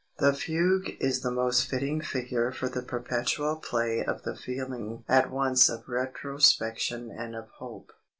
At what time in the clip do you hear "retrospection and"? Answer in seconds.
5.87-7.35